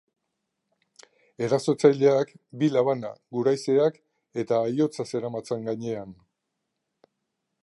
Erasotzaileak 1.47 2.33
bi 2.63 2.71
labana, 2.77 3.13
guraizeak 3.39 4.03
eta 4.45 4.63
aihotza 4.73 5.09
zeramatzan 5.13 5.71
gainean. 5.73 6.21